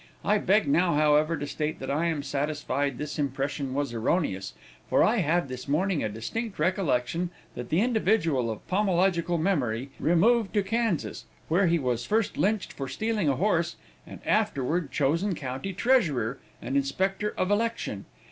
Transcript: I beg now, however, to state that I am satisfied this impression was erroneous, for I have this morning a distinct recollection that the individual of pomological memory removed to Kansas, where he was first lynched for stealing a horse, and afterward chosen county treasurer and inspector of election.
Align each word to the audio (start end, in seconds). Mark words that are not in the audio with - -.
I 0.25 0.39
beg 0.39 0.67
now, 0.67 0.95
however, 0.95 1.37
to 1.37 1.45
state 1.45 1.77
that 1.77 1.91
I 1.91 2.07
am 2.07 2.23
satisfied 2.23 2.97
this 2.97 3.19
impression 3.19 3.75
was 3.75 3.93
erroneous, 3.93 4.55
for 4.89 5.03
I 5.03 5.17
have 5.17 5.47
this 5.47 5.67
morning 5.67 6.03
a 6.03 6.09
distinct 6.09 6.57
recollection 6.57 7.29
that 7.53 7.69
the 7.69 7.81
individual 7.81 8.49
of 8.49 8.67
pomological 8.67 9.39
memory 9.39 9.91
removed 9.99 10.55
to 10.55 10.63
Kansas, 10.63 11.25
where 11.49 11.67
he 11.67 11.77
was 11.77 12.07
first 12.07 12.35
lynched 12.35 12.73
for 12.73 12.87
stealing 12.87 13.29
a 13.29 13.35
horse, 13.35 13.75
and 14.07 14.21
afterward 14.25 14.91
chosen 14.91 15.35
county 15.35 15.71
treasurer 15.71 16.39
and 16.63 16.75
inspector 16.75 17.35
of 17.37 17.51
election. 17.51 18.05